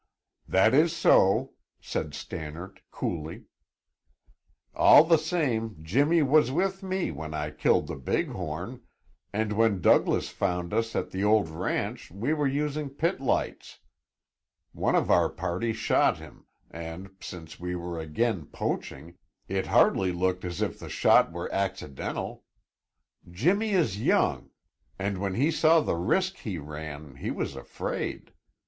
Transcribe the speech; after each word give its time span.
"That 0.47 0.73
is 0.73 0.95
so," 0.95 1.53
said 1.79 2.15
Stannard 2.15 2.81
coolly. 2.89 3.43
"All 4.73 5.03
the 5.03 5.19
same, 5.19 5.77
Jimmy 5.83 6.23
was 6.23 6.49
with 6.51 6.81
me 6.81 7.11
when 7.11 7.35
I 7.35 7.51
killed 7.51 7.85
the 7.85 7.95
big 7.97 8.29
horn, 8.29 8.81
and 9.31 9.53
when 9.53 9.79
Douglas 9.79 10.29
found 10.29 10.73
us 10.73 10.95
at 10.95 11.11
the 11.11 11.23
old 11.23 11.49
ranch 11.49 12.09
we 12.09 12.33
were 12.33 12.47
using 12.47 12.89
pit 12.89 13.19
lights. 13.21 13.77
One 14.71 14.95
of 14.95 15.11
our 15.11 15.29
party 15.29 15.71
shot 15.71 16.17
him, 16.17 16.47
and 16.71 17.11
since 17.21 17.59
we 17.59 17.75
were 17.75 17.99
again 17.99 18.47
poaching, 18.47 19.19
it 19.47 19.67
hardly 19.67 20.11
looked 20.11 20.43
as 20.43 20.63
if 20.63 20.79
the 20.79 20.89
shot 20.89 21.31
were 21.31 21.47
accidental. 21.53 22.43
Jimmy 23.29 23.73
is 23.73 24.01
young 24.01 24.49
and 24.97 25.19
when 25.19 25.35
he 25.35 25.51
saw 25.51 25.79
the 25.79 25.95
risk 25.95 26.37
he 26.37 26.57
ran 26.57 27.17
he 27.17 27.29
was 27.29 27.55
afraid. 27.55 28.33